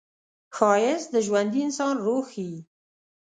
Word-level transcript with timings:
ښایست 0.55 1.07
د 1.11 1.15
ژوندي 1.25 1.59
انسان 1.67 1.95
روح 2.05 2.25
ښيي 2.33 2.57